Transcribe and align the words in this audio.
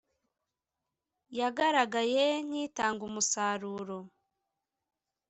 yagaragaye 1.37 2.25
nk’itanga 2.45 3.01
umusaruro 3.09 3.97